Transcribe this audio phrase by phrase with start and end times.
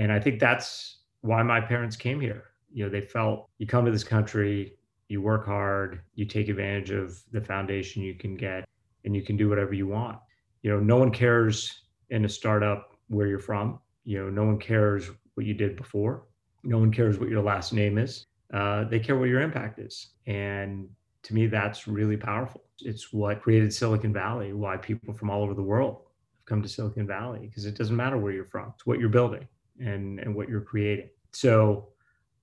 [0.00, 2.44] And I think that's why my parents came here.
[2.72, 4.72] You know, they felt you come to this country,
[5.08, 8.64] you work hard, you take advantage of the foundation you can get,
[9.04, 10.18] and you can do whatever you want.
[10.62, 13.78] You know, no one cares in a startup where you're from.
[14.04, 16.24] You know, no one cares what you did before.
[16.64, 18.24] No one cares what your last name is.
[18.54, 20.14] Uh, they care what your impact is.
[20.26, 20.88] And
[21.24, 22.64] to me, that's really powerful.
[22.80, 25.96] It's what created Silicon Valley, why people from all over the world
[26.38, 29.10] have come to Silicon Valley, because it doesn't matter where you're from, it's what you're
[29.10, 29.46] building
[29.80, 31.08] and, and what you're creating.
[31.32, 31.88] So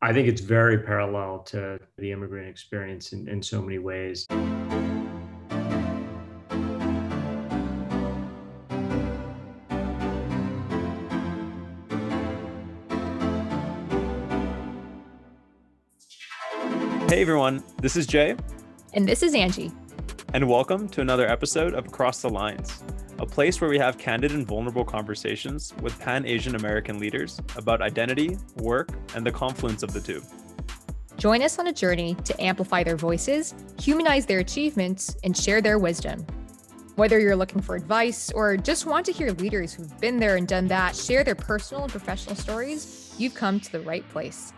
[0.02, 4.28] I think it's very parallel to the immigrant experience in, in so many ways.
[17.10, 18.36] Hey everyone, this is Jay.
[18.94, 19.72] And this is Angie.
[20.34, 22.84] And welcome to another episode of Across the Lines,
[23.20, 27.82] a place where we have candid and vulnerable conversations with Pan Asian American leaders about
[27.82, 30.22] identity, work, and the confluence of the two.
[31.18, 35.80] Join us on a journey to amplify their voices, humanize their achievements, and share their
[35.80, 36.26] wisdom.
[36.96, 40.48] Whether you're looking for advice or just want to hear leaders who've been there and
[40.48, 44.54] done that share their personal and professional stories, you've come to the right place.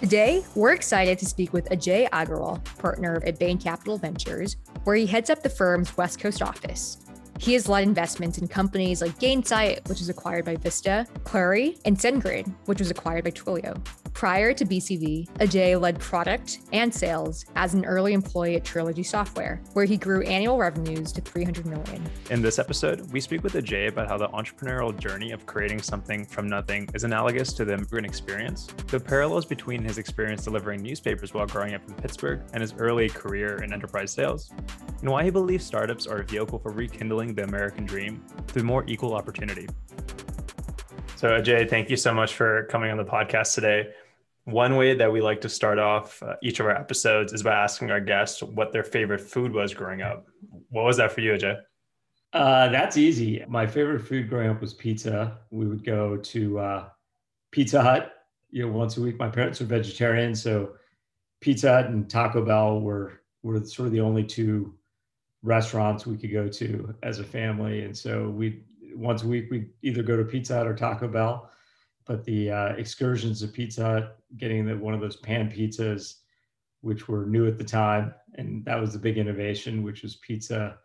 [0.00, 5.06] Today, we're excited to speak with Ajay Agarwal, partner at Bain Capital Ventures, where he
[5.06, 7.03] heads up the firm's West Coast office.
[7.38, 11.98] He has led investments in companies like Gainsight, which was acquired by Vista, Clari, and
[11.98, 13.82] SendGrid, which was acquired by Twilio.
[14.14, 19.60] Prior to BCV, Ajay led product and sales as an early employee at Trilogy Software,
[19.72, 22.00] where he grew annual revenues to 300 million.
[22.30, 26.24] In this episode, we speak with Ajay about how the entrepreneurial journey of creating something
[26.24, 31.34] from nothing is analogous to the immigrant experience, the parallels between his experience delivering newspapers
[31.34, 34.52] while growing up in Pittsburgh and his early career in enterprise sales,
[35.00, 38.84] and why he believes startups are a vehicle for rekindling the American dream through more
[38.88, 39.68] equal opportunity.
[41.14, 43.90] So, Ajay, thank you so much for coming on the podcast today.
[44.46, 47.54] One way that we like to start off uh, each of our episodes is by
[47.54, 50.26] asking our guests what their favorite food was growing up.
[50.68, 51.62] What was that for you, Ajay?
[52.34, 53.44] Uh, that's easy.
[53.48, 55.38] My favorite food growing up was pizza.
[55.50, 56.88] We would go to uh,
[57.52, 58.12] Pizza Hut,
[58.50, 59.18] you know, once a week.
[59.18, 60.72] My parents were vegetarian, so
[61.40, 64.74] Pizza Hut and Taco Bell were were sort of the only two
[65.44, 67.82] restaurants we could go to as a family.
[67.82, 68.62] And so we
[68.94, 71.50] once a week we either go to Pizza Hut or Taco Bell.
[72.06, 76.16] But the uh, excursions to Pizza Hut, getting the, one of those pan pizzas,
[76.80, 80.78] which were new at the time, and that was the big innovation, which was pizza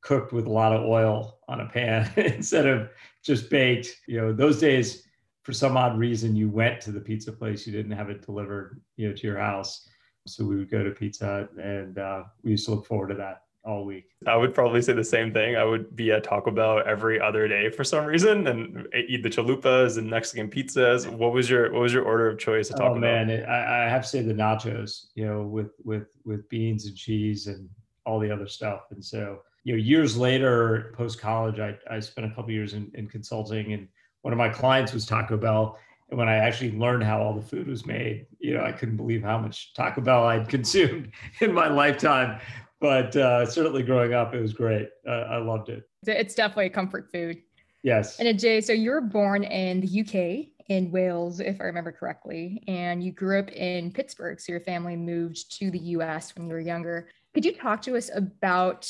[0.00, 2.88] cooked with a lot of oil on a pan instead of
[3.22, 4.00] just baked.
[4.06, 5.06] You know, those days,
[5.42, 8.80] for some odd reason, you went to the pizza place, you didn't have it delivered,
[8.96, 9.86] you know, to your house.
[10.26, 13.14] So we would go to Pizza Hut, and uh, we used to look forward to
[13.16, 14.10] that all week.
[14.26, 15.56] I would probably say the same thing.
[15.56, 19.30] I would be at Taco Bell every other day for some reason and eat the
[19.30, 21.10] chalupas and Mexican pizzas.
[21.10, 23.48] What was your what was your order of choice at oh, Taco oh, man, it,
[23.48, 27.46] I, I have to say the nachos, you know, with with with beans and cheese
[27.46, 27.68] and
[28.06, 28.82] all the other stuff.
[28.90, 32.90] And so, you know, years later, post college, I, I spent a couple years in,
[32.94, 33.88] in consulting and
[34.22, 35.78] one of my clients was Taco Bell.
[36.10, 38.96] And when I actually learned how all the food was made, you know, I couldn't
[38.96, 41.10] believe how much Taco Bell I'd consumed
[41.40, 42.40] in my lifetime
[42.84, 44.90] but uh, certainly growing up, it was great.
[45.08, 45.88] Uh, I loved it.
[46.06, 47.40] It's definitely comfort food.
[47.82, 48.20] Yes.
[48.20, 52.62] And Jay, so you were born in the UK in Wales, if I remember correctly,
[52.68, 54.38] and you grew up in Pittsburgh.
[54.38, 57.08] So your family moved to the US when you were younger.
[57.32, 58.86] Could you talk to us about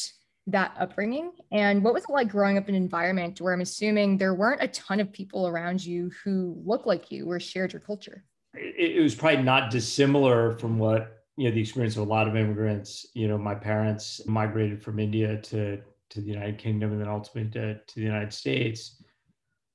[0.49, 4.19] that upbringing and what was it like growing up in an environment where I'm assuming
[4.19, 7.81] there weren't a ton of people around you who looked like you or shared your
[7.81, 8.25] culture?
[8.55, 12.28] It, it was probably not dissimilar from what you know the experience of a lot
[12.28, 15.81] of immigrants you know my parents migrated from india to
[16.11, 19.03] to the united kingdom and then ultimately to, to the united states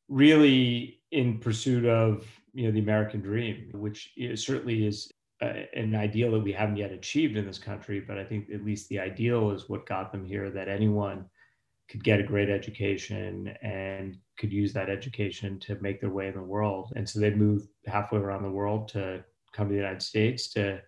[0.08, 5.12] really in pursuit of you know the american dream which is, certainly is
[5.42, 8.66] uh, an ideal that we haven't yet achieved in this country but i think at
[8.66, 11.26] least the ideal is what got them here that anyone
[11.90, 16.36] could get a great education and could use that education to make their way in
[16.36, 16.94] the world.
[16.96, 19.24] And so they moved halfway around the world to
[19.54, 20.82] come to the united states to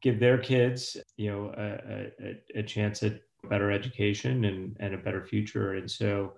[0.00, 4.98] give their kids, you know, a, a, a chance at better education and, and a
[4.98, 5.74] better future.
[5.74, 6.34] And so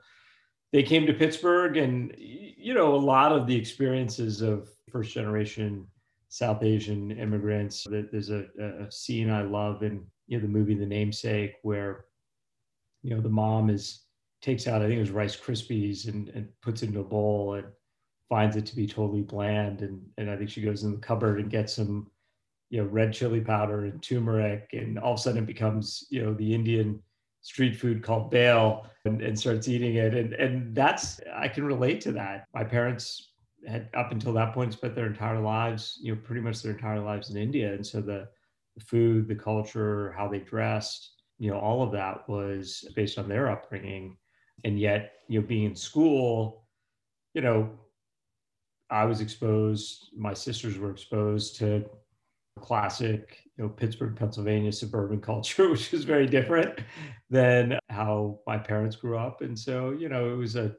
[0.73, 5.87] they came to Pittsburgh and, you know, a lot of the experiences of first generation
[6.29, 7.87] South Asian immigrants.
[7.91, 12.05] There's a, a scene I love in you know, the movie The Namesake where,
[13.03, 14.05] you know, the mom is
[14.41, 17.55] takes out, I think it was Rice Krispies and, and puts it into a bowl
[17.55, 17.67] and
[18.29, 19.83] finds it to be totally bland.
[19.83, 22.11] And, and I think she goes in the cupboard and gets some
[22.71, 26.25] you know red chili powder and turmeric and all of a sudden it becomes you
[26.25, 27.01] know the indian
[27.43, 32.01] street food called bhel and, and starts eating it and and that's i can relate
[32.01, 33.31] to that my parents
[33.67, 37.01] had up until that point spent their entire lives, you know, pretty much their entire
[37.01, 37.73] lives in India.
[37.73, 38.29] And so the,
[38.77, 43.29] the food, the culture, how they dressed, you know, all of that was based on
[43.29, 44.17] their upbringing.
[44.65, 46.65] And yet, you know, being in school,
[47.35, 47.71] you know,
[48.91, 51.85] I was exposed, my sisters were exposed to
[52.59, 56.81] classic, you know, Pittsburgh, Pennsylvania suburban culture, which is very different
[57.29, 59.43] than how my parents grew up.
[59.43, 60.75] And so, you know, it was a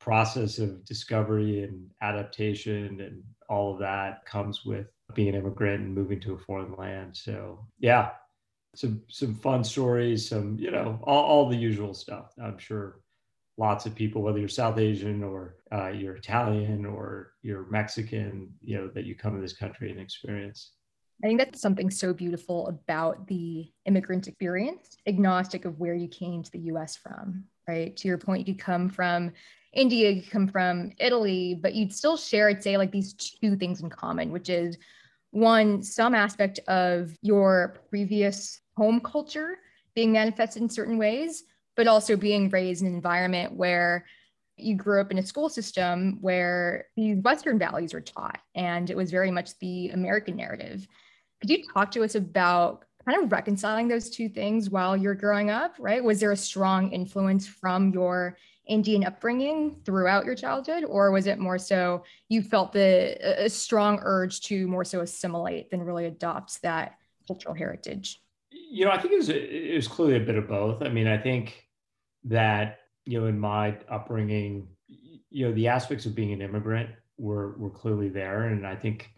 [0.00, 5.94] process of discovery and adaptation and all of that comes with being an immigrant and
[5.94, 7.16] moving to a foreign land.
[7.16, 8.10] So yeah,
[8.74, 12.32] some some fun stories, some, you know, all, all the usual stuff.
[12.42, 13.00] I'm sure
[13.58, 18.78] lots of people, whether you're South Asian or uh, you're Italian or you're Mexican, you
[18.78, 20.72] know, that you come to this country and experience.
[21.22, 26.42] I think that's something so beautiful about the immigrant experience, agnostic of where you came
[26.42, 27.96] to the US from, right?
[27.96, 29.32] To your point, you come from
[29.72, 33.80] India, you come from Italy, but you'd still share, I'd say, like these two things
[33.80, 34.76] in common, which is
[35.30, 39.58] one, some aspect of your previous home culture
[39.94, 41.44] being manifested in certain ways,
[41.76, 44.04] but also being raised in an environment where
[44.56, 48.96] you grew up in a school system where these Western values were taught, and it
[48.96, 50.86] was very much the American narrative.
[51.42, 55.50] Could you talk to us about kind of reconciling those two things while you're growing
[55.50, 56.02] up, right?
[56.02, 58.36] Was there a strong influence from your
[58.68, 63.98] Indian upbringing throughout your childhood, or was it more so you felt the a strong
[64.04, 66.94] urge to more so assimilate than really adopt that
[67.26, 68.22] cultural heritage?
[68.52, 70.80] You know, I think it was it was clearly a bit of both.
[70.80, 71.66] I mean, I think
[72.22, 77.56] that you know in my upbringing, you know, the aspects of being an immigrant were
[77.58, 79.10] were clearly there, and I think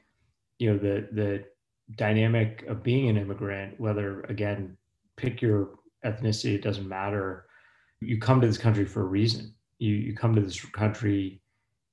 [0.59, 1.45] you know the the
[1.97, 4.77] dynamic of being an immigrant, whether again
[5.17, 5.71] pick your
[6.05, 7.47] ethnicity, it doesn't matter.
[8.01, 9.55] You come to this country for a reason.
[9.79, 11.41] You you come to this country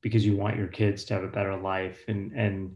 [0.02, 2.04] because you want your kids to have a better life.
[2.08, 2.76] And and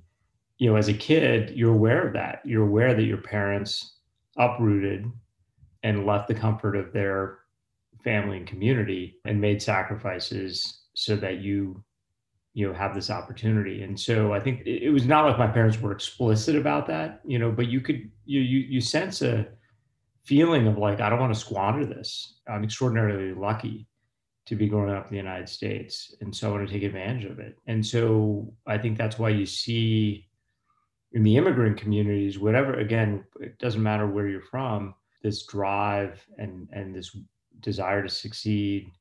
[0.58, 2.42] you know as a kid you're aware of that.
[2.46, 4.00] You're aware that your parents
[4.38, 5.06] uprooted
[5.84, 7.40] and left the comfort of their
[8.04, 11.84] family and community and made sacrifices so that you
[12.56, 15.80] you know have this opportunity and so i think it, was not like my parents
[15.80, 19.48] were explicit about that you know but you could you you, you sense a
[20.26, 22.40] feeling of like, I don't want to squander this.
[22.50, 23.88] I'm extraordinarily lucky
[24.48, 26.16] to be growing up in the United States.
[26.22, 27.58] And so I want to take advantage of it.
[27.68, 30.28] And so I think that's why you see
[31.14, 34.94] in the immigrant communities, whatever, again, it doesn't matter where you're from,
[35.24, 37.16] this drive and, and this
[37.62, 38.92] desire to succeed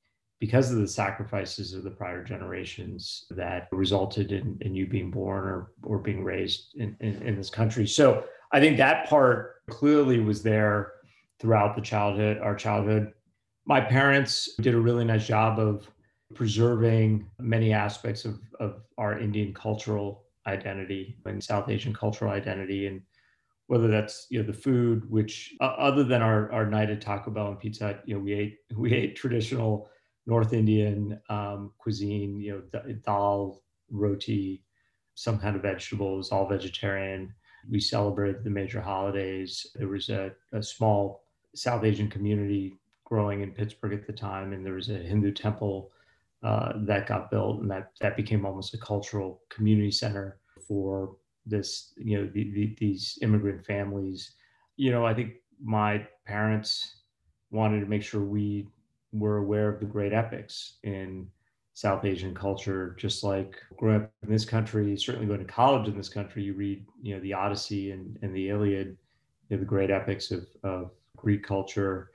[0.44, 5.42] because of the sacrifices of the prior generations that resulted in, in you being born
[5.42, 7.86] or, or being raised in, in, in this country.
[7.86, 10.92] So I think that part clearly was there
[11.40, 13.14] throughout the childhood, our childhood.
[13.64, 15.88] My parents did a really nice job of
[16.34, 22.86] preserving many aspects of, of our Indian cultural identity and South Asian cultural identity.
[22.86, 23.00] And
[23.68, 27.30] whether that's, you know, the food, which uh, other than our, our night at Taco
[27.30, 29.88] Bell and Pizza Hut, you know, we ate, we ate traditional
[30.26, 34.62] North Indian um, cuisine, you know, dal, roti,
[35.14, 37.32] some kind of vegetables, all vegetarian.
[37.70, 39.66] We celebrated the major holidays.
[39.74, 41.24] There was a, a small
[41.54, 45.90] South Asian community growing in Pittsburgh at the time, and there was a Hindu temple
[46.42, 51.16] uh, that got built, and that that became almost a cultural community center for
[51.46, 54.32] this, you know, the, the, these immigrant families.
[54.76, 57.02] You know, I think my parents
[57.50, 58.68] wanted to make sure we
[59.14, 61.28] were aware of the great epics in
[61.72, 65.96] South Asian culture, just like growing up in this country, certainly going to college in
[65.96, 68.96] this country, you read, you know, the Odyssey and, and the Iliad,
[69.48, 72.10] you know, the great epics of, of Greek culture,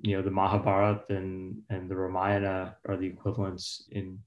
[0.00, 4.18] you know, the Mahabharata and, and the Ramayana are the equivalents in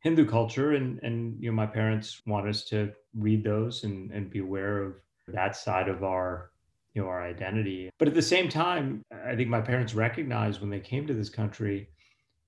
[0.00, 0.72] Hindu culture.
[0.72, 4.82] And, and, you know, my parents want us to read those and, and be aware
[4.82, 4.94] of
[5.28, 6.49] that side of our,
[6.94, 7.90] you know, our identity.
[7.98, 11.28] But at the same time, I think my parents recognized when they came to this
[11.28, 11.88] country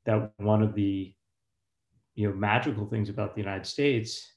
[0.05, 1.15] that one of the,
[2.15, 4.33] you know, magical things about the United States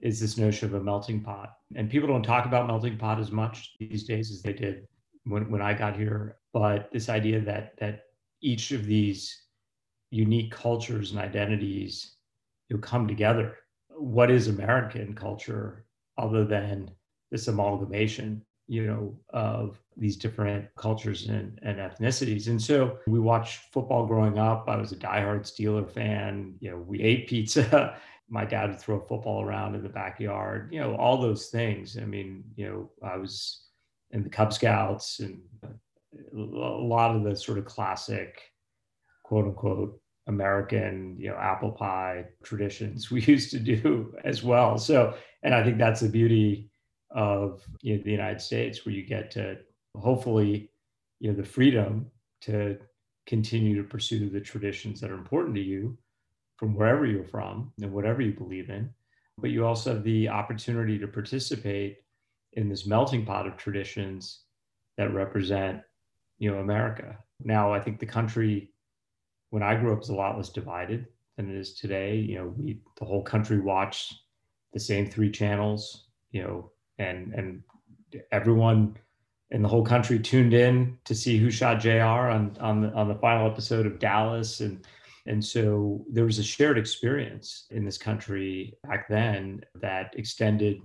[0.00, 1.54] is this notion of a melting pot.
[1.74, 4.86] And people don't talk about melting pot as much these days as they did
[5.24, 8.02] when, when I got here, but this idea that that
[8.42, 9.44] each of these
[10.10, 12.16] unique cultures and identities
[12.68, 13.56] you come together.
[13.88, 15.86] What is American culture
[16.18, 16.90] other than
[17.30, 22.48] this amalgamation, you know, of these different cultures and, and ethnicities?
[22.48, 24.64] And so we watched football growing up.
[24.68, 26.54] I was a diehard Steeler fan.
[26.60, 27.96] You know, we ate pizza.
[28.28, 30.70] My dad would throw a football around in the backyard.
[30.72, 31.96] You know, all those things.
[31.96, 33.66] I mean, you know, I was
[34.10, 35.68] in the Cub Scouts and uh,
[36.34, 38.40] a lot of the sort of classic,
[39.22, 44.78] quote unquote, American, you know, apple pie traditions we used to do as well.
[44.78, 46.70] So, and I think that's the beauty
[47.16, 49.56] of you know, the United States, where you get to
[49.96, 50.70] hopefully,
[51.18, 52.06] you know, the freedom
[52.42, 52.78] to
[53.26, 55.96] continue to pursue the traditions that are important to you
[56.56, 58.88] from wherever you're from and whatever you believe in.
[59.38, 61.98] But you also have the opportunity to participate
[62.52, 64.42] in this melting pot of traditions
[64.96, 65.82] that represent,
[66.38, 67.18] you know, America.
[67.42, 68.70] Now, I think the country
[69.50, 71.06] when I grew up was a lot less divided
[71.36, 72.16] than it is today.
[72.16, 74.14] You know, we the whole country watched
[74.72, 77.62] the same three channels, you know, and and
[78.32, 78.96] everyone
[79.50, 83.08] in the whole country tuned in to see who shot JR on on the on
[83.08, 84.84] the final episode of Dallas and
[85.26, 90.80] and so there was a shared experience in this country back then that extended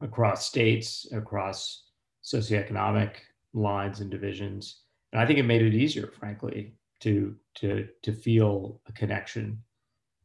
[0.00, 1.84] across states, across
[2.24, 3.12] socioeconomic
[3.54, 4.82] lines and divisions.
[5.12, 9.62] And I think it made it easier, frankly, to to to feel a connection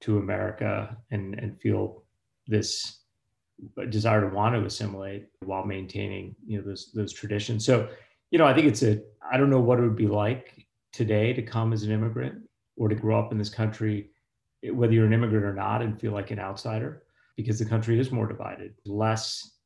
[0.01, 2.03] to America and and feel
[2.47, 3.02] this
[3.89, 7.65] desire to want to assimilate while maintaining you know those those traditions.
[7.65, 7.89] So
[8.31, 11.33] you know I think it's a I don't know what it would be like today
[11.33, 12.41] to come as an immigrant
[12.77, 14.09] or to grow up in this country,
[14.71, 17.03] whether you're an immigrant or not, and feel like an outsider
[17.35, 19.57] because the country is more divided, less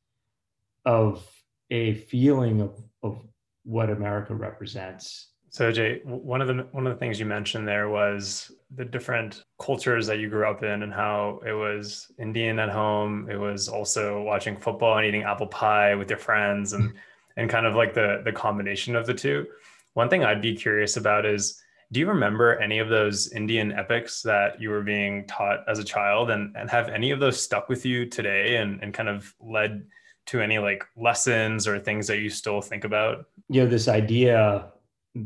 [0.84, 1.26] of
[1.70, 3.20] a feeling of of
[3.64, 7.88] what America represents so Jay, one of the one of the things you mentioned there
[7.88, 12.68] was the different cultures that you grew up in and how it was Indian at
[12.68, 13.28] home.
[13.28, 16.92] It was also watching football and eating apple pie with your friends and
[17.36, 19.48] and kind of like the the combination of the two.
[19.94, 21.60] One thing I'd be curious about is
[21.90, 25.84] do you remember any of those Indian epics that you were being taught as a
[25.84, 29.34] child and, and have any of those stuck with you today and, and kind of
[29.40, 29.84] led
[30.26, 33.26] to any like lessons or things that you still think about?
[33.48, 34.70] You know, this idea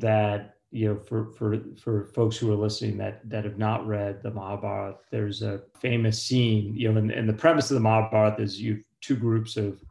[0.00, 4.22] that you know for for for folks who are listening that that have not read
[4.22, 6.74] the Mahabharata, there's a famous scene.
[6.74, 9.82] You know, and, and the premise of the Mahabharata is you two groups of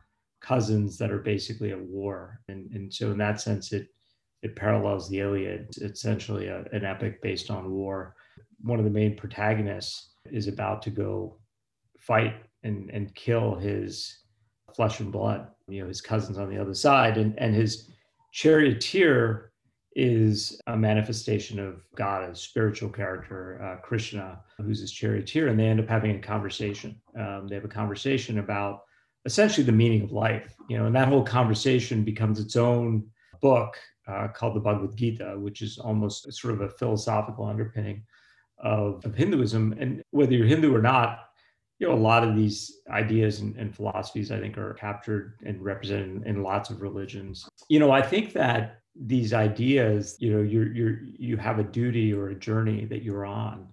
[0.41, 3.88] cousins that are basically at war, and and so in that sense, it
[4.41, 5.67] it parallels the Iliad.
[5.70, 8.15] It's essentially a, an epic based on war.
[8.62, 11.38] One of the main protagonists is about to go
[12.00, 14.17] fight and and kill his
[14.75, 15.48] flesh and blood.
[15.67, 17.91] You know, his cousins on the other side, and and his
[18.31, 19.50] charioteer
[19.95, 25.65] is a manifestation of God, a spiritual character, uh, Krishna, who's his charioteer, and they
[25.65, 27.00] end up having a conversation.
[27.17, 28.83] Um, they have a conversation about
[29.25, 33.05] essentially the meaning of life, you know, and that whole conversation becomes its own
[33.41, 38.03] book uh, called the Bhagavad Gita, which is almost sort of a philosophical underpinning
[38.60, 39.75] of, of Hinduism.
[39.79, 41.19] And whether you're Hindu or not,
[41.79, 45.62] you know, a lot of these ideas and, and philosophies, I think, are captured and
[45.62, 47.48] represented in, in lots of religions.
[47.69, 52.13] You know, I think that these ideas you know you're you're you have a duty
[52.13, 53.67] or a journey that you're on.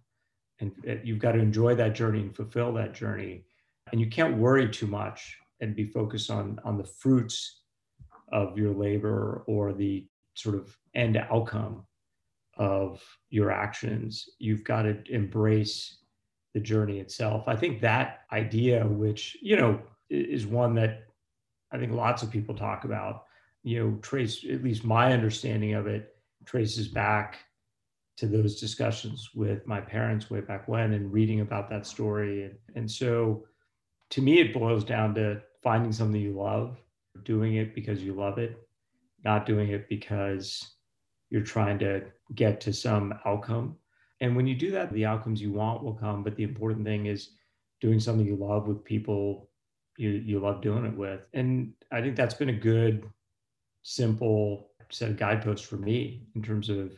[0.61, 0.73] And
[1.05, 3.45] you've got to enjoy that journey and fulfill that journey.
[3.93, 7.63] And you can't worry too much and be focused on on the fruits
[8.33, 11.85] of your labor or the sort of end outcome
[12.57, 14.29] of your actions.
[14.39, 15.99] You've got to embrace
[16.55, 17.45] the journey itself.
[17.47, 21.05] I think that idea which you know is one that
[21.73, 23.25] i think lots of people talk about
[23.63, 27.39] you know, trace, at least my understanding of it, traces back
[28.17, 32.45] to those discussions with my parents way back when and reading about that story.
[32.45, 33.45] And, and so
[34.11, 36.79] to me, it boils down to finding something you love,
[37.25, 38.57] doing it because you love it,
[39.25, 40.75] not doing it because
[41.31, 42.03] you're trying to
[42.35, 43.77] get to some outcome.
[44.21, 46.25] And when you do that, the outcomes you want will come.
[46.25, 47.31] But the important thing is
[47.81, 49.49] doing something you love with people
[49.99, 51.21] you, you love doing it with.
[51.35, 53.03] And I think that's been a good
[53.83, 56.93] simple set of guideposts for me in terms of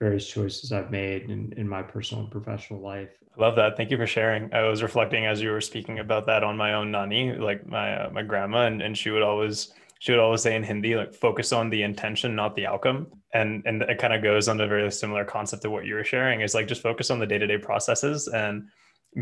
[0.00, 3.16] various choices I've made in, in my personal and professional life.
[3.36, 3.76] I love that.
[3.76, 4.52] Thank you for sharing.
[4.52, 8.04] I was reflecting as you were speaking about that on my own nani, like my
[8.04, 11.14] uh, my grandma, and, and she would always she would always say in Hindi, like
[11.14, 13.06] focus on the intention, not the outcome.
[13.32, 16.04] And and it kind of goes on a very similar concept to what you were
[16.04, 16.42] sharing.
[16.42, 18.68] Is like just focus on the day to day processes and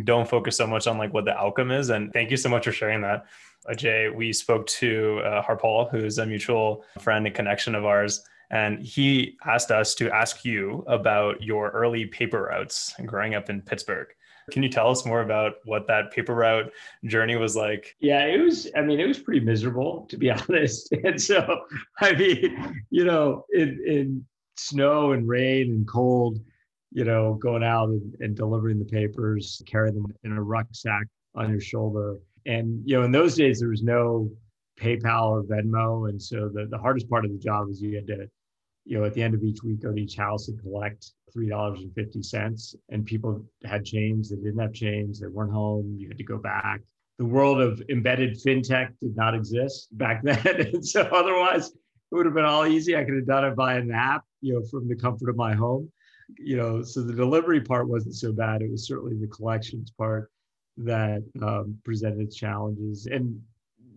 [0.04, 1.90] don't focus so much on like what the outcome is.
[1.90, 3.26] And thank you so much for sharing that.
[3.76, 8.83] Jay, we spoke to uh, Harpal, who's a mutual friend and connection of ours, and
[8.83, 14.09] he asked us to ask you about your early paper routes growing up in Pittsburgh.
[14.50, 16.71] Can you tell us more about what that paper route
[17.07, 17.97] journey was like?
[18.00, 20.92] Yeah, it was, I mean, it was pretty miserable, to be honest.
[21.04, 21.62] And so,
[22.00, 24.26] I mean, you know, in, in
[24.57, 26.40] snow and rain and cold,
[26.90, 31.50] you know, going out and, and delivering the papers, carrying them in a rucksack on
[31.50, 34.30] your shoulder and you know, in those days there was no
[34.80, 38.06] PayPal or Venmo, and so the, the hardest part of the job was you had
[38.08, 38.28] to
[38.84, 41.49] you know, at the end of each week, go to each house and collect three
[41.49, 42.75] dollars and fifty cents.
[42.90, 45.96] And people had change, they didn't have change, they weren't home.
[45.99, 46.80] You had to go back.
[47.18, 52.26] The world of embedded fintech did not exist back then, and so otherwise it would
[52.26, 52.96] have been all easy.
[52.96, 55.54] I could have done it by an app, you know, from the comfort of my
[55.54, 55.90] home.
[56.38, 58.62] You know, so the delivery part wasn't so bad.
[58.62, 60.30] It was certainly the collections part
[60.78, 63.06] that um, presented challenges.
[63.06, 63.40] And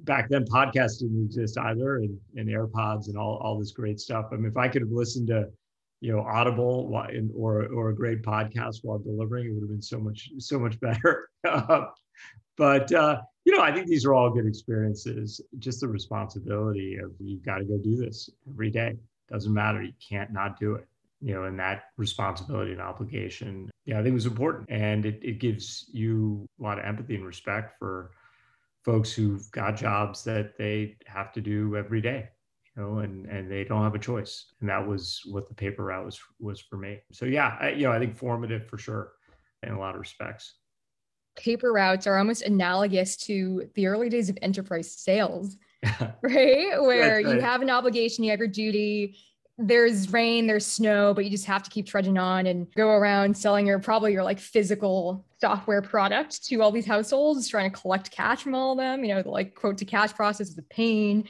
[0.04, 4.26] back then podcasts didn't exist either and, and AirPods and all, all this great stuff.
[4.32, 5.48] I mean, if I could have listened to,
[6.02, 6.92] you know, Audible
[7.36, 10.80] or, or a great podcast while delivering, it would have been so much, so much
[10.82, 11.30] better.
[12.58, 15.42] but, uh, you know, I think these are all good experiences.
[15.60, 18.96] Just the responsibility of you've got to go do this every day.
[19.32, 19.82] Doesn't matter.
[19.82, 20.88] You can't not do it.
[21.22, 24.70] You know, and that responsibility and obligation, yeah, I think was important.
[24.70, 28.12] And it, it gives you a lot of empathy and respect for
[28.84, 32.30] folks who've got jobs that they have to do every day
[32.76, 35.86] you know and and they don't have a choice and that was what the paper
[35.86, 39.14] route was was for me so yeah I, you know i think formative for sure
[39.64, 40.56] in a lot of respects
[41.36, 45.58] paper routes are almost analogous to the early days of enterprise sales
[46.22, 47.26] right where right.
[47.26, 49.18] you have an obligation you have your duty
[49.58, 53.38] there's rain, there's snow, but you just have to keep trudging on and go around
[53.38, 58.12] selling your probably your like physical software product to all these households, trying to collect
[58.12, 59.06] cash from all of them.
[59.06, 61.26] You know, the like quote to cash process is a pain.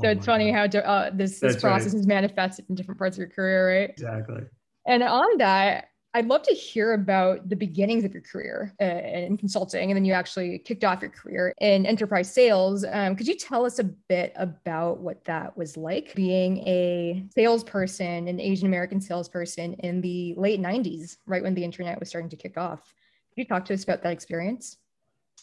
[0.00, 0.74] So oh it's funny God.
[0.74, 2.00] how uh, this this process right.
[2.00, 3.90] is manifested in different parts of your career, right?
[3.90, 4.42] Exactly.
[4.86, 9.36] And on that, I'd love to hear about the beginnings of your career uh, in
[9.36, 12.84] consulting, and then you actually kicked off your career in enterprise sales.
[12.90, 18.26] Um, could you tell us a bit about what that was like being a salesperson,
[18.26, 22.36] an Asian American salesperson in the late 90s, right when the internet was starting to
[22.36, 22.92] kick off?
[23.30, 24.78] Could you talk to us about that experience?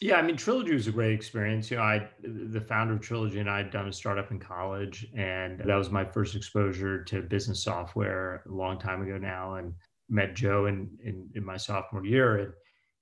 [0.01, 1.71] Yeah, I mean, Trilogy was a great experience.
[1.71, 5.07] You know, I, the founder of Trilogy and I had done a startup in college,
[5.15, 9.55] and that was my first exposure to business software a long time ago now.
[9.55, 9.73] And
[10.09, 12.37] met Joe in, in, in my sophomore year.
[12.37, 12.53] And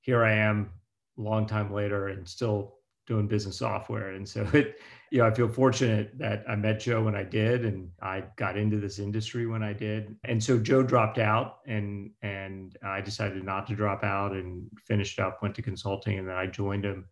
[0.02, 0.70] here I am
[1.18, 2.76] a long time later and still
[3.08, 4.12] doing business software.
[4.12, 4.80] And so it,
[5.12, 8.58] you know, I feel fortunate that I met Joe when I did and I got
[8.58, 10.16] into this industry when I did.
[10.24, 15.20] And so Joe dropped out and and I decided not to drop out and finished
[15.20, 17.06] up, went to consulting, and then I joined him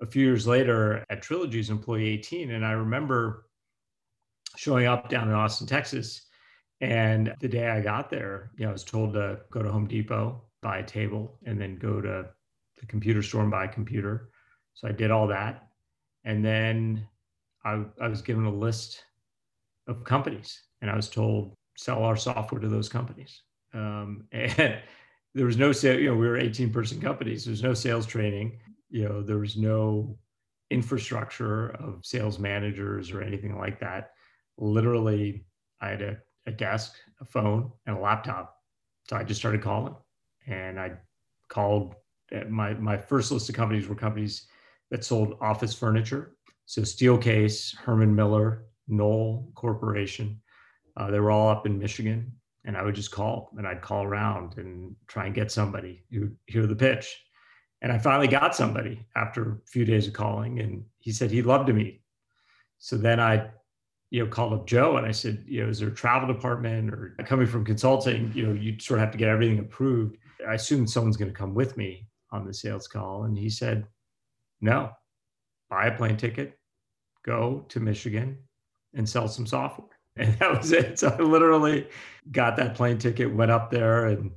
[0.00, 2.52] a few years later at Trilogy's employee 18.
[2.52, 3.46] And I remember
[4.56, 6.27] showing up down in Austin, Texas
[6.80, 9.88] and the day I got there, you know, I was told to go to Home
[9.88, 12.26] Depot, buy a table, and then go to
[12.78, 14.30] the computer store and buy a computer.
[14.74, 15.68] So I did all that.
[16.24, 17.06] And then
[17.64, 19.04] I, I was given a list
[19.88, 23.42] of companies and I was told, sell our software to those companies.
[23.74, 24.78] Um, and
[25.34, 27.44] there was no sale, you know, we were 18 person companies.
[27.44, 28.58] There's no sales training.
[28.90, 30.16] You know, there was no
[30.70, 34.10] infrastructure of sales managers or anything like that.
[34.58, 35.44] Literally,
[35.80, 38.56] I had to a desk, a phone, and a laptop.
[39.08, 39.94] So I just started calling,
[40.46, 40.92] and I
[41.48, 41.94] called.
[42.34, 44.48] Uh, my my first list of companies were companies
[44.90, 46.36] that sold office furniture.
[46.66, 50.40] So Steelcase, Herman Miller, Knoll Corporation.
[50.96, 52.32] Uh, they were all up in Michigan,
[52.64, 56.30] and I would just call, and I'd call around and try and get somebody who
[56.46, 57.16] hear the pitch.
[57.80, 61.46] And I finally got somebody after a few days of calling, and he said he'd
[61.46, 62.02] love to meet.
[62.78, 63.50] So then I
[64.10, 66.90] you know, called up Joe and I said, you know, is there a travel department
[66.90, 70.16] or coming from consulting, you know, you sort of have to get everything approved.
[70.48, 73.24] I assume someone's going to come with me on the sales call.
[73.24, 73.86] And he said,
[74.60, 74.90] no,
[75.68, 76.58] buy a plane ticket,
[77.24, 78.38] go to Michigan
[78.94, 79.88] and sell some software.
[80.18, 80.98] And that was it.
[80.98, 81.86] So I literally
[82.32, 84.32] got that plane ticket, went up there and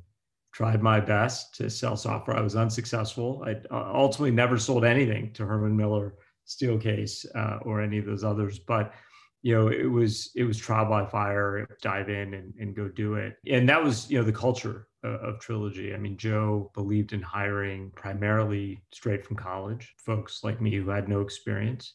[0.53, 2.37] tried my best to sell software.
[2.37, 3.43] I was unsuccessful.
[3.43, 6.13] I ultimately never sold anything to Herman Miller,
[6.47, 8.59] Steelcase, uh, or any of those others.
[8.59, 8.93] But
[9.41, 13.15] you know it was it was trial by fire dive in and, and go do
[13.15, 13.37] it.
[13.49, 15.93] And that was you know the culture of, of trilogy.
[15.93, 21.09] I mean joe believed in hiring primarily straight from college folks like me who had
[21.09, 21.93] no experience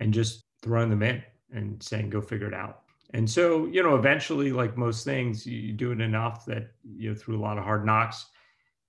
[0.00, 2.82] and just throwing them in and saying go figure it out.
[3.14, 7.16] And so you know eventually like most things you do it enough that you know
[7.16, 8.26] through a lot of hard knocks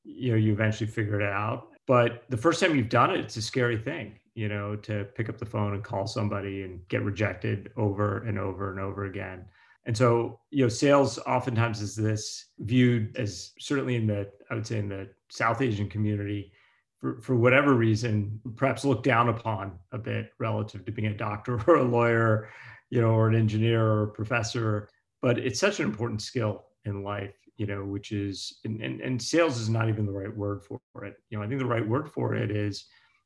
[0.03, 1.67] you know you eventually figure it out.
[1.85, 5.29] But the first time you've done it it's a scary thing you know, to pick
[5.29, 9.45] up the phone and call somebody and get rejected over and over and over again.
[9.85, 14.65] And so, you know, sales oftentimes is this viewed as certainly in the, I would
[14.65, 16.53] say in the South Asian community,
[16.99, 21.59] for, for whatever reason, perhaps looked down upon a bit relative to being a doctor
[21.67, 22.49] or a lawyer,
[22.89, 24.89] you know, or an engineer or a professor.
[25.21, 29.21] But it's such an important skill in life, you know, which is, and, and, and
[29.21, 31.15] sales is not even the right word for it.
[31.29, 32.85] You know, I think the right word for it is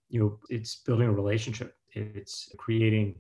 [0.10, 1.76] you know it's building a relationship.
[1.94, 3.16] It's creating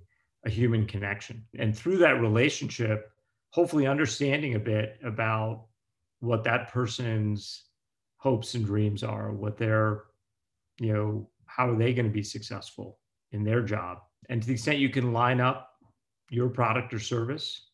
[0.45, 1.43] a human connection.
[1.57, 3.11] And through that relationship
[3.49, 5.65] hopefully understanding a bit about
[6.19, 7.65] what that person's
[8.17, 10.03] hopes and dreams are, what their,
[10.79, 12.99] you know, how are they going to be successful
[13.31, 13.99] in their job?
[14.29, 15.71] And to the extent you can line up
[16.29, 17.69] your product or service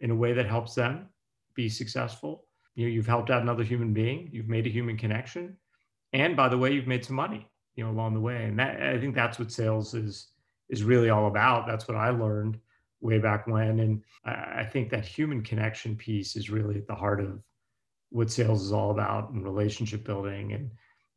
[0.00, 1.08] in a way that helps them
[1.54, 5.56] be successful, you know, you've helped out another human being, you've made a human connection,
[6.12, 8.44] and by the way, you've made some money, you know, along the way.
[8.44, 10.28] And that I think that's what sales is
[10.68, 11.66] is really all about.
[11.66, 12.58] That's what I learned
[13.00, 13.80] way back when.
[13.80, 17.42] And I, I think that human connection piece is really at the heart of
[18.10, 20.52] what sales is all about and relationship building.
[20.52, 20.70] And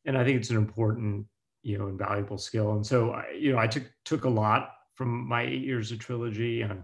[0.06, 1.26] and I think it's an important,
[1.62, 2.74] you know, invaluable skill.
[2.74, 6.00] And so, I, you know, I took took a lot from my eight years of
[6.00, 6.84] trilogy on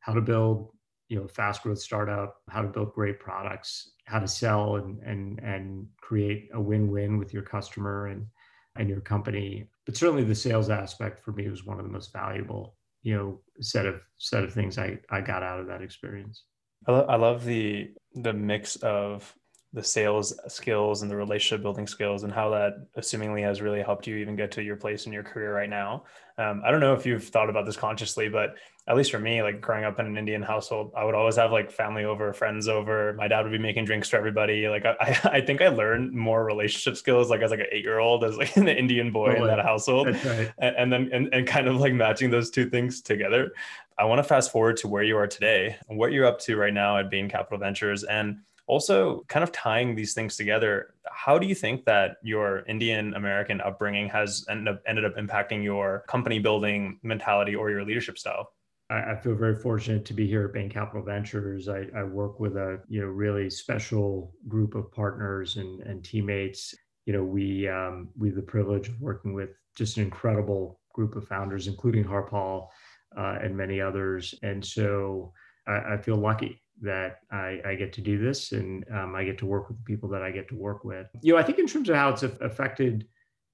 [0.00, 0.70] how to build,
[1.08, 5.38] you know, fast growth startup, how to build great products, how to sell and and
[5.40, 8.26] and create a win-win with your customer and
[8.76, 9.68] and your company.
[9.86, 13.40] But certainly the sales aspect for me was one of the most valuable you know
[13.60, 16.44] set of set of things I I got out of that experience.
[16.86, 19.34] I, lo- I love the the mix of
[19.74, 24.06] the sales skills and the relationship building skills and how that assumingly has really helped
[24.06, 26.04] you even get to your place in your career right now
[26.38, 28.54] um, i don't know if you've thought about this consciously but
[28.88, 31.52] at least for me like growing up in an indian household i would always have
[31.52, 33.12] like family over friends over.
[33.14, 34.68] My dad would be making drinks for everybody.
[34.68, 37.98] Like i, I think i learned more relationship skills like as like an eight year
[37.98, 40.08] old as like an indian boy oh, in that household.
[40.08, 40.52] Right.
[40.58, 43.52] and, and, then and, and kind of like matching those two things together.
[43.98, 46.56] I want to fast forward to where you are today and what you're up to
[46.56, 48.04] right now at bain capital ventures.
[48.04, 53.14] And also kind of tying these things together how do you think that your indian
[53.14, 58.18] american upbringing has ended up, ended up impacting your company building mentality or your leadership
[58.18, 58.52] style
[58.90, 61.68] I, feel very fortunate to be here at Bain Capital Ventures.
[61.68, 66.74] I, I, work with a you know really special group of partners and, and teammates.
[67.04, 71.16] You know, we um, we have the privilege of working with just an incredible group
[71.16, 72.68] of founders, including Harpal
[73.16, 74.34] uh, and many others.
[74.42, 75.32] And so
[75.66, 79.36] I, I feel lucky that I, I, get to do this and um, I get
[79.38, 81.08] to work with the people that I get to work with.
[81.22, 83.06] You know, I think in terms of how it's affected,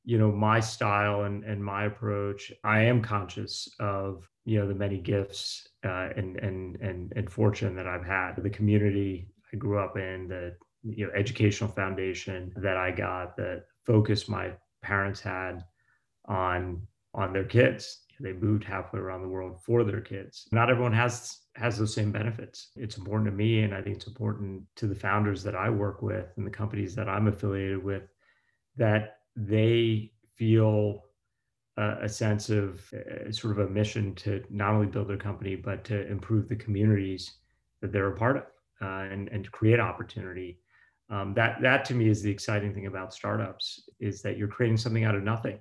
[0.04, 4.74] you know, my style and, and my approach, I am conscious of, you know, the
[4.74, 8.34] many gifts uh, and, and, and, and fortune that I've had.
[8.36, 13.64] The community I grew up in, the, you know, educational foundation that I got, the
[13.84, 14.50] focus my
[14.82, 15.64] parents had
[16.26, 18.02] on, on their kids.
[18.20, 20.46] They moved halfway around the world for their kids.
[20.52, 22.70] Not everyone has has those same benefits.
[22.76, 26.02] It's important to me, and I think it's important to the founders that I work
[26.02, 28.02] with and the companies that I'm affiliated with
[28.76, 31.04] that they feel
[31.76, 35.84] a, sense of uh, sort of a mission to not only build their company, but
[35.84, 37.38] to improve the communities
[37.80, 38.44] that they're a part of
[38.82, 40.60] uh, and, and to create opportunity.
[41.10, 44.76] Um, that, that to me is the exciting thing about startups is that you're creating
[44.76, 45.58] something out of nothing.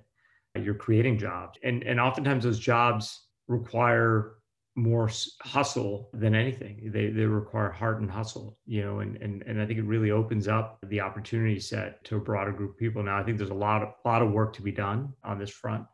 [0.56, 1.58] You're creating jobs.
[1.64, 4.36] And, and oftentimes those jobs require
[4.76, 5.08] more
[5.42, 6.90] hustle than anything.
[6.92, 10.10] They they require heart and hustle, you know, and and and I think it really
[10.10, 13.02] opens up the opportunity set to a broader group of people.
[13.02, 15.50] Now I think there's a lot of lot of work to be done on this
[15.50, 15.84] front.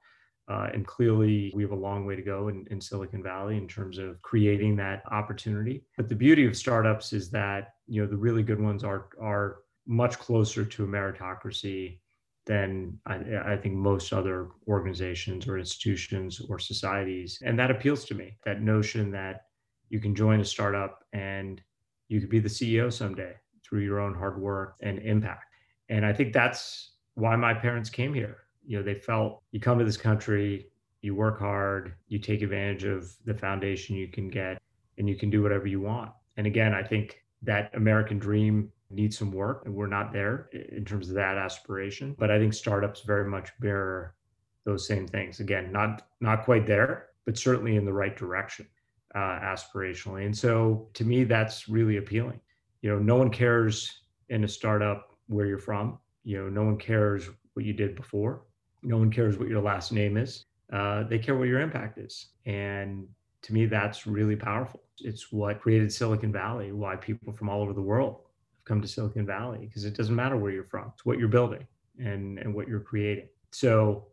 [0.51, 3.69] Uh, and clearly, we have a long way to go in, in Silicon Valley in
[3.69, 5.85] terms of creating that opportunity.
[5.97, 9.59] But the beauty of startups is that you know the really good ones are are
[9.87, 11.99] much closer to a meritocracy
[12.47, 17.39] than I, I, think most other organizations or institutions or societies.
[17.45, 19.43] And that appeals to me that notion that
[19.89, 21.61] you can join a startup and
[22.09, 23.35] you could be the CEO someday
[23.65, 25.45] through your own hard work and impact.
[25.91, 28.39] And I think that's why my parents came here.
[28.65, 30.69] You know, they felt you come to this country,
[31.03, 34.61] you work hard, you take advantage of the foundation you can get,
[34.99, 36.13] and you can do whatever you want.
[36.37, 40.85] And again, I think that American dream needs some work and we're not there in
[40.85, 44.17] terms of that aspiration but i think startups very much bear
[44.65, 45.41] those same things.
[45.41, 48.67] Again not not quite there but certainly in the right direction
[49.15, 50.25] uh, aspirationally.
[50.25, 52.41] And so to me that's really appealing.
[52.83, 55.99] You know no one cares in a startup where you're from.
[56.25, 58.43] You know no one cares what you did before
[58.83, 62.29] no one cares what your last name is uh, they care what your impact is
[62.47, 63.07] and
[63.43, 67.73] to me that's really powerful it's what created silicon valley why people from all over
[67.73, 68.21] the world
[68.61, 70.93] have come to Silicon Valley because it doesn't matter where you're from.
[70.95, 71.67] It's what you're building
[71.99, 73.29] and, and what you're creating.
[73.53, 74.07] So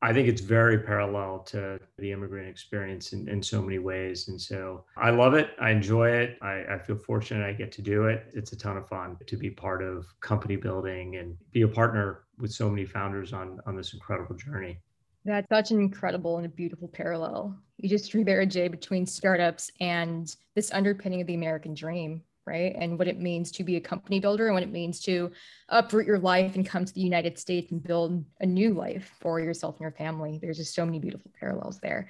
[0.00, 4.28] I think it's very parallel to the immigrant experience in, in so many ways.
[4.28, 5.50] And so I love it.
[5.60, 6.38] I enjoy it.
[6.40, 8.26] I, I feel fortunate I get to do it.
[8.32, 12.26] It's a ton of fun to be part of company building and be a partner
[12.38, 14.78] with so many founders on, on this incredible journey.
[15.24, 17.58] That's such an incredible and a beautiful parallel.
[17.76, 22.74] You just drew there, Jay, between startups and this underpinning of the American dream right?
[22.76, 25.30] And what it means to be a company builder and what it means to
[25.68, 29.38] uproot your life and come to the United States and build a new life for
[29.38, 30.38] yourself and your family.
[30.40, 32.08] There's just so many beautiful parallels there.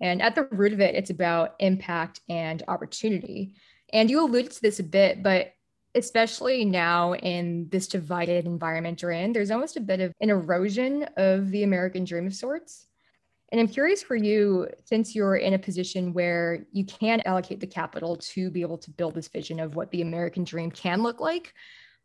[0.00, 3.54] And at the root of it, it's about impact and opportunity.
[3.92, 5.54] And you alluded to this a bit, but
[5.94, 11.04] especially now in this divided environment you're in, there's almost a bit of an erosion
[11.16, 12.86] of the American dream of sorts.
[13.52, 17.66] And I'm curious for you, since you're in a position where you can allocate the
[17.66, 21.20] capital to be able to build this vision of what the American dream can look
[21.20, 21.52] like,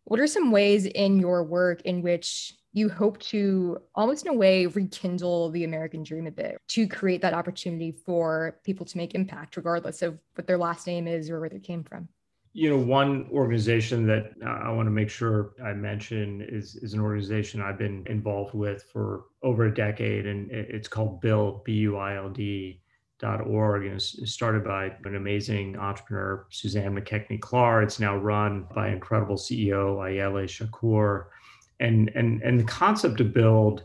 [0.06, 4.38] what are some ways in your work in which you hope to almost in a
[4.38, 9.16] way rekindle the American dream a bit to create that opportunity for people to make
[9.16, 12.10] impact, regardless of what their last name is or where they came from?
[12.58, 16.94] You know, one organization that uh, I want to make sure I mention is is
[16.94, 21.74] an organization I've been involved with for over a decade, and it's called Build B
[21.74, 22.82] U I L D
[23.20, 27.82] dot org and it's started by an amazing entrepreneur suzanne McKechnie Klahr.
[27.82, 31.26] it's now run by incredible ceo ayele shakur
[31.80, 33.84] and and and the concept of build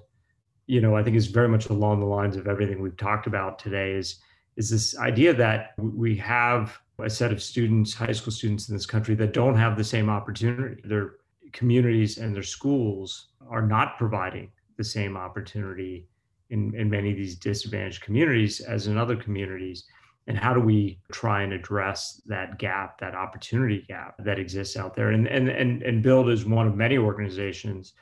[0.66, 3.56] you know i think is very much along the lines of everything we've talked about
[3.56, 4.18] today is
[4.56, 8.86] is this idea that we have a set of students, high school students in this
[8.86, 10.80] country that don't have the same opportunity.
[10.84, 11.14] Their
[11.52, 16.06] communities and their schools are not providing the same opportunity
[16.50, 19.84] in, in many of these disadvantaged communities as in other communities.
[20.26, 24.94] And how do we try and address that gap, that opportunity gap that exists out
[24.94, 25.10] there?
[25.10, 27.94] And and and, and Build is one of many organizations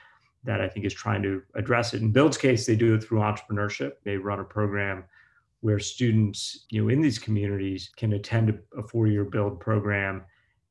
[0.45, 2.03] that I think is trying to address it.
[2.03, 3.93] In Build's case, they do it through entrepreneurship.
[4.05, 5.05] They run a program
[5.61, 10.25] where students, you know, in these communities can attend a, four-year build program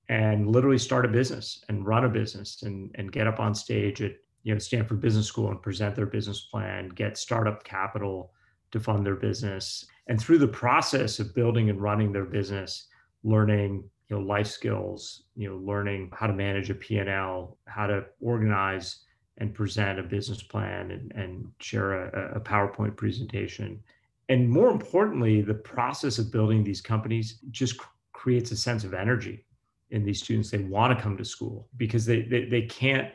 [0.09, 4.01] and literally start a business and run a business and, and get up on stage
[4.01, 8.31] at you know Stanford Business School and present their business plan, get startup capital
[8.71, 9.85] to fund their business.
[10.07, 12.87] And through the process of building and running their business,
[13.23, 18.05] learning you know life skills, you know, learning how to manage a P&L, how to
[18.21, 19.03] organize
[19.39, 23.81] and present a business plan and, and share a, a PowerPoint presentation
[24.29, 27.79] and more importantly, the process of building these companies just
[28.13, 29.45] creates a sense of energy
[29.91, 30.51] in these students.
[30.51, 33.11] They want to come to school because they, they, they can't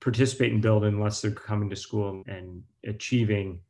[0.00, 3.60] participate in build unless they're coming to school and achieving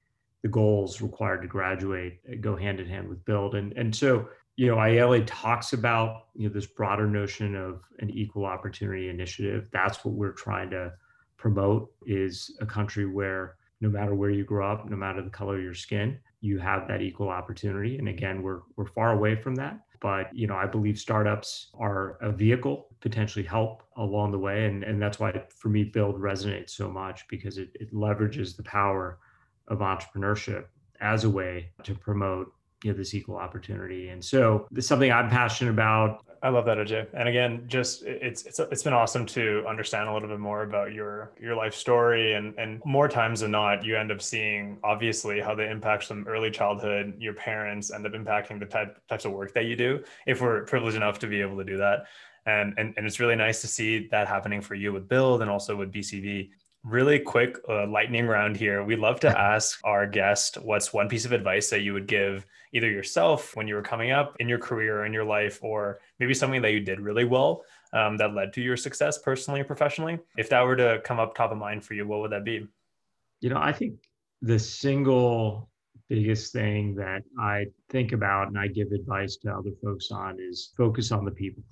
[0.42, 3.54] the goals required to graduate uh, go hand in hand with build.
[3.54, 8.10] And, and so, you know, Ayele talks about, you know, this broader notion of an
[8.10, 9.68] equal opportunity initiative.
[9.72, 10.92] That's what we're trying to
[11.38, 15.56] promote is a country where no matter where you grow up, no matter the color
[15.56, 17.96] of your skin, you have that equal opportunity.
[17.96, 19.80] And again, we're we're far away from that.
[20.00, 24.66] But you know, I believe startups are a vehicle, potentially help along the way.
[24.66, 28.64] And, and that's why for me, build resonates so much because it, it leverages the
[28.64, 29.18] power
[29.68, 30.64] of entrepreneurship
[31.00, 32.52] as a way to promote
[32.82, 36.76] you know this equal opportunity and so it's something i'm passionate about I love that,
[36.76, 37.06] Ajay.
[37.14, 40.92] And again, just it's it's it's been awesome to understand a little bit more about
[40.92, 45.40] your your life story, and and more times than not, you end up seeing obviously
[45.40, 49.30] how the impacts from early childhood, your parents end up impacting the type types of
[49.30, 50.02] work that you do.
[50.26, 52.06] If we're privileged enough to be able to do that,
[52.44, 55.50] and and and it's really nice to see that happening for you with Build and
[55.50, 56.50] also with BCV.
[56.82, 58.82] Really quick uh, lightning round here.
[58.82, 62.44] We love to ask our guest what's one piece of advice that you would give
[62.72, 66.34] either yourself when you were coming up in your career in your life, or maybe
[66.34, 70.18] something that you did really well um, that led to your success personally or professionally.
[70.36, 72.66] If that were to come up top of mind for you, what would that be?
[73.40, 73.94] You know, I think
[74.40, 75.68] the single
[76.08, 80.72] biggest thing that I think about and I give advice to other folks on is
[80.76, 81.62] focus on the people.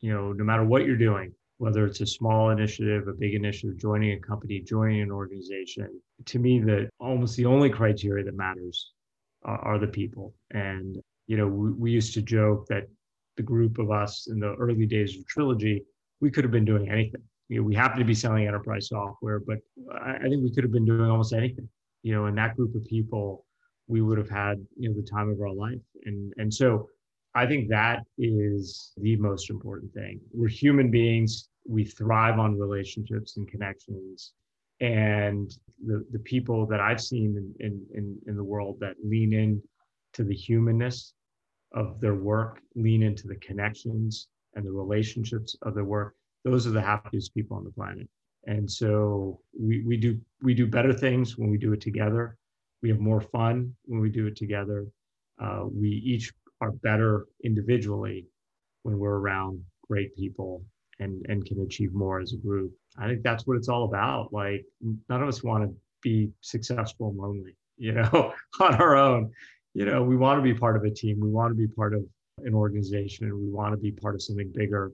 [0.00, 3.76] You know, no matter what you're doing, whether it's a small initiative, a big initiative,
[3.76, 5.88] joining a company, joining an organization,
[6.26, 8.92] to me, the almost the only criteria that matters
[9.44, 10.34] are, are the people.
[10.50, 10.96] And,
[11.26, 12.84] you know, we, we used to joke that
[13.36, 15.84] the group of us in the early days of Trilogy,
[16.20, 17.22] we could have been doing anything.
[17.48, 19.58] You know, we happen to be selling enterprise software, but
[19.92, 21.68] I, I think we could have been doing almost anything.
[22.02, 23.44] You know, in that group of people,
[23.86, 25.80] we would have had, you know, the time of our life.
[26.04, 26.88] And and so
[27.34, 30.20] I think that is the most important thing.
[30.32, 31.48] We're human beings.
[31.66, 34.32] We thrive on relationships and connections.
[34.80, 35.50] And
[35.84, 39.62] the, the people that I've seen in, in, in, the world that lean in
[40.12, 41.14] to the humanness
[41.72, 46.14] of their work, lean into the connections and the relationships of their work,
[46.44, 48.08] those are the happiest people on the planet.
[48.46, 52.36] And so we, we do we do better things when we do it together.
[52.82, 54.86] We have more fun when we do it together.
[55.40, 58.26] Uh, we each are better individually
[58.82, 60.64] when we're around great people
[61.00, 62.72] and and can achieve more as a group.
[62.98, 64.32] I think that's what it's all about.
[64.32, 64.64] Like
[65.08, 69.30] none of us want to be successful and lonely, you know, on our own.
[69.74, 71.20] You know, we want to be part of a team.
[71.20, 72.04] We want to be part of
[72.38, 74.92] an organization and we want to be part of something bigger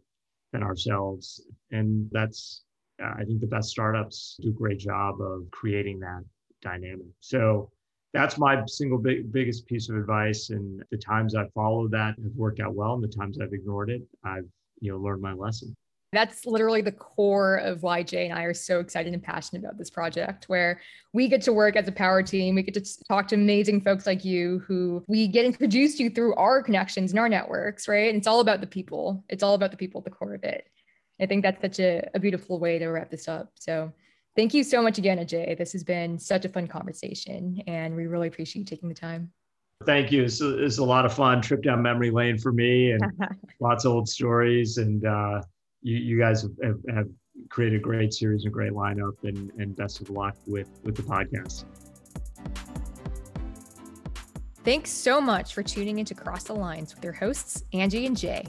[0.53, 1.43] than ourselves.
[1.71, 2.63] And that's
[3.03, 6.23] I think the best startups do a great job of creating that
[6.63, 7.09] dynamic.
[7.21, 7.71] So
[8.13, 10.51] that's my single big, biggest piece of advice.
[10.51, 13.91] And the times I've followed that have worked out well, and the times I've ignored
[13.91, 14.47] it, I've
[14.81, 15.75] you know learned my lesson
[16.15, 19.79] that's literally the core of why Jay and I are so excited and passionate about
[19.79, 20.81] this project, where
[21.13, 22.55] we get to work as a power team.
[22.55, 26.35] We get to talk to amazing folks like you who we get introduced to through
[26.35, 28.09] our connections and our networks, right?
[28.09, 29.25] And it's all about the people.
[29.29, 30.67] It's all about the people at the core of it.
[31.21, 33.53] I think that's such a, a beautiful way to wrap this up.
[33.55, 33.93] So
[34.37, 35.57] thank you so much again, Ajay.
[35.57, 39.31] This has been such a fun conversation, and we really appreciate you taking the time.
[39.85, 40.25] Thank you.
[40.25, 43.03] It's, it's a lot of fun trip down memory lane for me and
[43.61, 44.79] lots of old stories.
[44.79, 45.43] And uh,
[45.85, 47.09] you, you guys have, have,
[47.51, 51.03] created a great series, and great lineup, and, and best of luck with, with the
[51.03, 51.65] podcast.
[54.65, 58.47] Thanks so much for tuning into Cross the Lines with your hosts, Angie and Jay.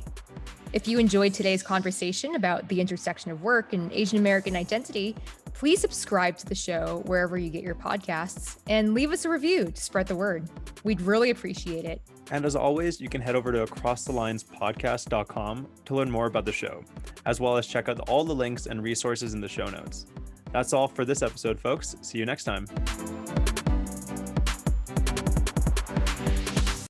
[0.71, 5.15] If you enjoyed today's conversation about the intersection of work and Asian American identity,
[5.55, 9.71] please subscribe to the show wherever you get your podcasts and leave us a review
[9.71, 10.47] to spread the word.
[10.83, 12.01] We'd really appreciate it.
[12.31, 16.83] And as always, you can head over to acrossthelinespodcast.com to learn more about the show,
[17.25, 20.07] as well as check out all the links and resources in the show notes.
[20.51, 21.95] That's all for this episode, folks.
[22.01, 22.65] See you next time.